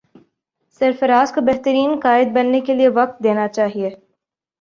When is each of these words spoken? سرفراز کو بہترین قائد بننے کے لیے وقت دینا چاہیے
سرفراز 0.81 1.31
کو 1.31 1.41
بہترین 1.41 1.99
قائد 2.03 2.27
بننے 2.33 2.61
کے 2.61 2.73
لیے 2.73 2.87
وقت 2.95 3.23
دینا 3.23 3.47
چاہیے 3.47 3.89